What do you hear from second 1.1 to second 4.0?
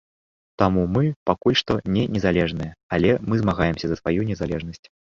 пакуль што не незалежныя, але мы змагаемся